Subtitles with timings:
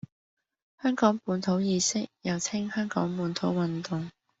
[0.81, 4.09] 香港本土意識，又稱香港本土運動